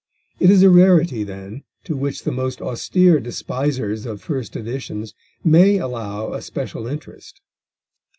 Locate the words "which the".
1.95-2.31